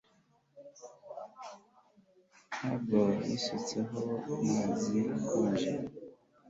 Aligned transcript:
Bobo 2.61 3.01
yisutseho 3.27 3.99
amazi 4.41 4.97
akonje 5.15 5.71